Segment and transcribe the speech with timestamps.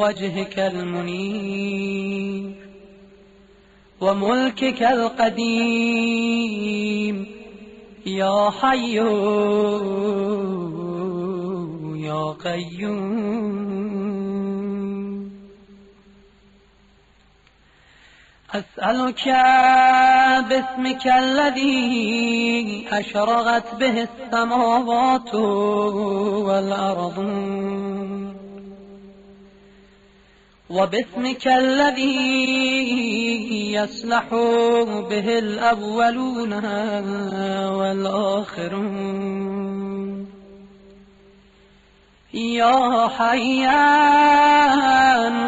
[0.00, 2.52] وجهك المنير
[4.00, 6.06] وملكك القديم
[8.06, 8.94] يا حي
[12.06, 13.81] يا قيوم.
[18.52, 19.24] أسألك
[20.48, 25.34] باسمك الذي أشرغت به السماوات
[26.44, 27.18] والأرض.
[30.70, 32.12] وباسمك الذي
[33.72, 34.28] يصلح
[35.10, 36.52] به الأولون
[37.74, 39.22] والآخرون.
[42.34, 44.32] يا حيان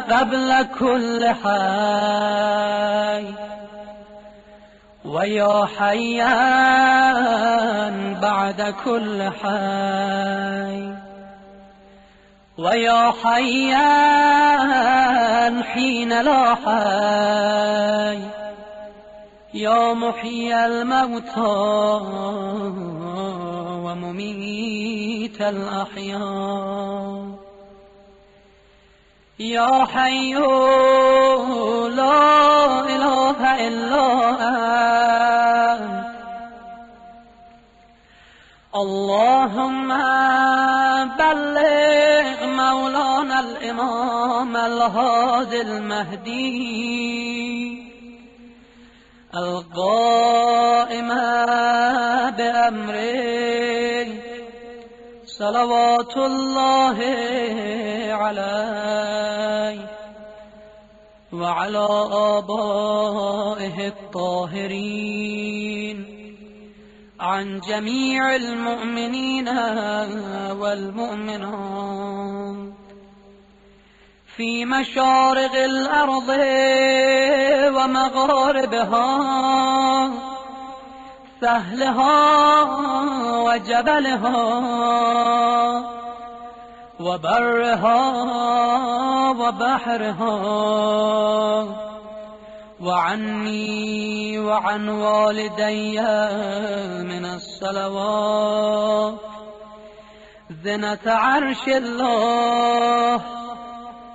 [0.00, 1.44] قبل كل حي.
[5.04, 6.74] ويا حيان
[8.22, 10.94] بعد كل حي.
[12.58, 14.44] ويا حيان
[15.64, 18.18] حين لا حي.
[19.54, 22.00] يا محيي الموتى.
[23.84, 27.28] ومميت الأحياء.
[29.38, 30.34] يا حي
[31.94, 34.06] لا إله إلا
[35.72, 36.04] أنت.
[38.74, 39.88] اللهم
[41.18, 46.74] بلغ مولانا الإمام الهادي المهدي.
[49.36, 51.08] القائم
[52.38, 54.08] بأمره.
[55.26, 56.98] صلوات الله
[58.10, 59.78] عليه
[61.32, 61.88] وعلى
[62.38, 65.34] آبائه الطاهرين.
[67.20, 69.48] عن جميع المؤمنين
[70.60, 72.74] والمؤمنات.
[74.36, 76.28] في مشارق الأرض
[77.76, 79.06] ومغاربها.
[81.40, 82.62] سهلها
[83.42, 84.64] وجبلها
[87.00, 88.00] وبرها
[89.30, 90.36] وبحرها.
[92.80, 96.00] وعني وعن والدي
[97.02, 99.14] من الصلوات.
[100.64, 103.33] زنة عرش الله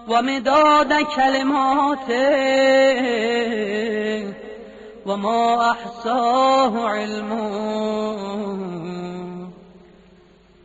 [0.10, 2.20] ومداد كلماته
[5.06, 8.60] وما أحصاه علمه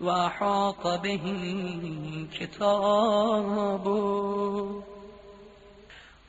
[0.01, 1.23] وأحاط به
[2.41, 3.95] كتابه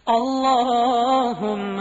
[0.10, 1.80] اللهم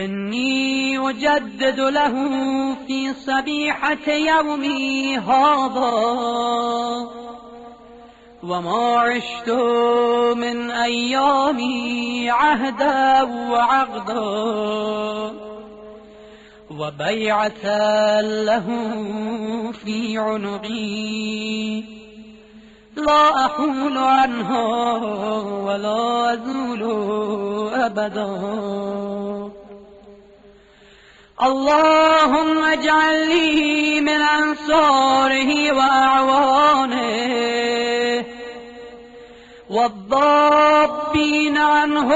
[0.00, 2.14] إني أجدد له
[2.86, 5.92] في صبيحة يومي هذا.
[8.42, 9.48] وما عشت
[10.36, 14.20] من أيامي عهدا وعقدا
[16.70, 18.66] وبيعة له
[19.84, 21.82] في عنقي.
[22.96, 24.92] لا أحول عنها
[25.66, 26.82] ولا أزول
[27.74, 28.30] أبدا.
[31.42, 36.51] اللهم اجعل لي من أنصاره وأعوانه.
[39.72, 42.08] والضابين عنه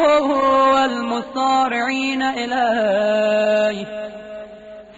[0.75, 3.87] والمصارعين إليه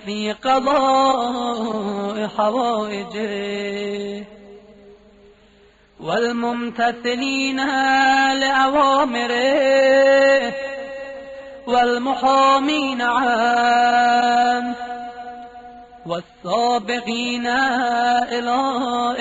[0.05, 4.25] في قضاء حوائجه.
[6.01, 7.57] والممتثلين
[8.39, 9.39] لأوامره
[11.67, 14.77] والمحامين عنه
[16.07, 17.47] والسابقين
[18.33, 18.57] إلى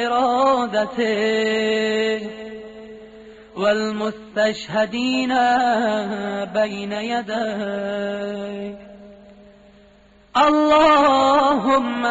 [0.07, 1.57] إرادته.
[3.57, 5.33] والمستشهدين
[6.53, 8.77] بين يديه
[10.37, 12.05] اللهم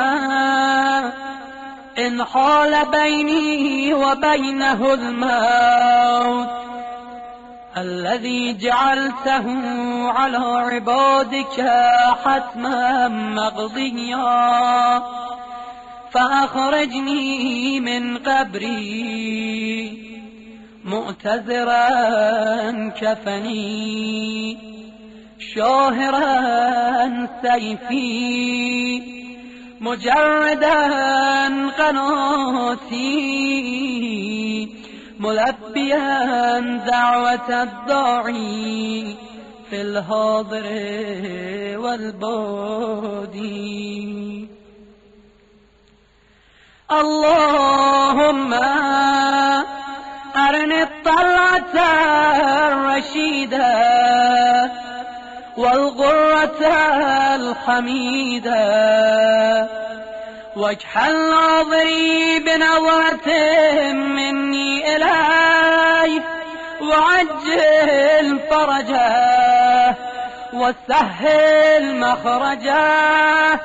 [1.98, 6.48] إن حال بيني وبينه الموت
[7.76, 9.46] الذي جعلته
[10.10, 11.70] على عبادك
[12.24, 15.02] حتما مقضيا
[16.10, 20.06] فأخرجني من قبري.
[20.86, 21.88] مؤتذرا
[23.00, 24.58] كفني
[25.54, 29.02] شاهرا سيفي
[29.80, 30.86] مجردا
[31.78, 33.06] قناتي
[35.20, 39.16] ملبيا دعوة الداعي
[39.70, 40.66] في الحاضر
[41.78, 43.36] والبادي
[46.90, 48.54] اللهم
[50.48, 51.74] أرني الطلعة
[52.68, 53.66] الرشيدة
[55.56, 56.66] والغرة
[57.34, 58.56] الحميدة.
[60.56, 63.28] واجحل ناظري بنظرة
[63.92, 66.22] مني إليه
[66.80, 69.96] وعجل فرجه
[70.52, 73.60] وسهل مخرجه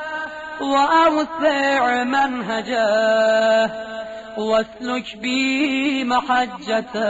[0.62, 3.91] وأوسع منهجه.
[4.42, 7.02] واسلك بي محجته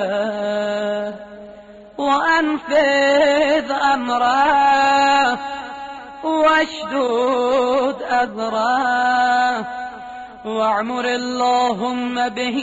[1.98, 5.40] وأنفذ أمره
[6.24, 9.68] واشدود أذره
[10.46, 12.60] وأعمر اللهم به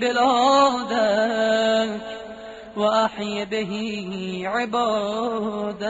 [0.00, 2.00] بلادك
[2.76, 3.72] وأحي به
[4.46, 5.86] عبادك.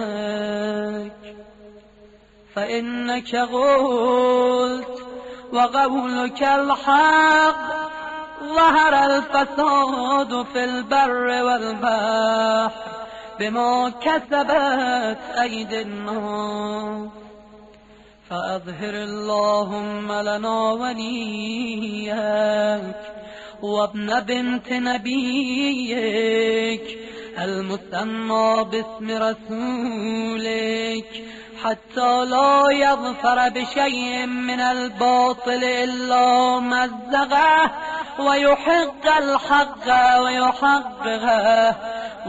[2.54, 5.02] فإنك قلت
[5.52, 7.95] وقولك الحق
[8.42, 12.70] ظهر الفساد في البر والبحر
[13.38, 17.10] بما كسبت أيدي الناس.
[18.30, 22.16] فأظهر اللهم لنا وليك
[23.62, 26.06] وابن بنت نبيك
[27.38, 30.46] المثنى باسم رسولك
[31.64, 37.72] حتى لا يظفر بشيء من الباطل إلا مزغه
[38.20, 41.74] ويحق الحق ويحققه.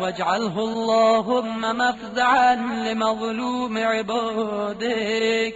[0.02, 5.56] واجعله اللهم مفزعا لمظلوم عبادك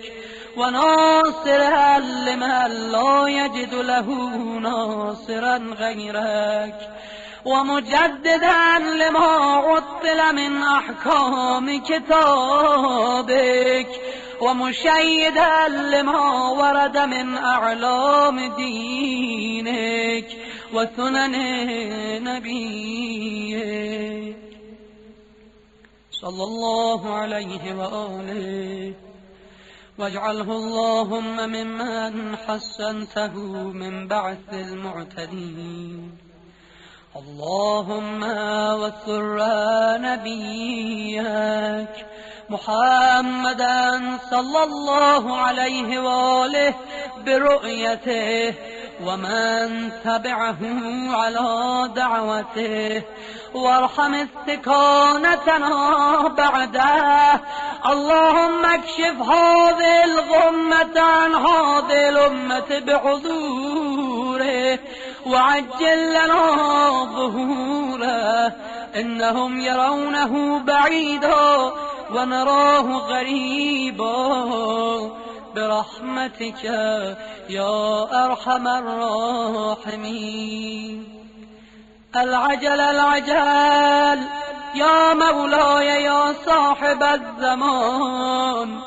[0.57, 4.05] وناصرا لمن لا يجد له
[4.59, 6.89] ناصرا غيرك.
[7.45, 13.87] ومجددا لما عطل من أحكام كتابك.
[14.41, 20.27] ومشيدا لما ورد من أعلام دينك
[20.73, 21.35] وسنن
[22.23, 24.37] نبيك.
[26.11, 28.93] صلى الله عليه وآله.
[29.97, 36.30] واجعله اللهم ممن حسنته من بعث المعتدين.
[37.15, 38.23] اللهم
[38.81, 39.37] وسر
[39.99, 41.95] نبيك
[42.49, 44.01] محمدا
[44.31, 46.73] صلى الله عليه وآله
[47.25, 48.53] برؤيته
[49.05, 50.57] ومن تبعه
[51.11, 53.03] على دعوته
[53.53, 57.41] وارحم استكانتنا بعده.
[57.85, 64.79] اللهم اكشف هذه الغمة عن هذه الأمة بحضوره
[65.25, 68.53] وعجل لنا ظهوره
[68.95, 71.71] إنهم يرونه بعيدا
[72.15, 74.41] ونراه غريبا.
[75.55, 76.63] برحمتك
[77.49, 80.07] يا أرحم الراحمين.
[82.15, 84.19] العجل العجل
[84.75, 88.79] يا مولاي يا صاحب الزمان.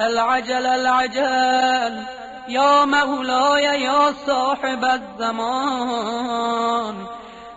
[0.00, 2.02] العجل العجل
[2.48, 6.14] يا مولاي يا صاحب الزمان.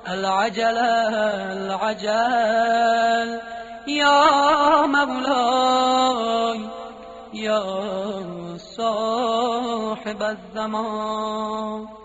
[0.10, 0.78] العجل
[1.58, 3.40] العجل.
[3.88, 6.60] يا مولاي
[7.34, 7.64] يا
[8.58, 12.03] صاحب الزمان.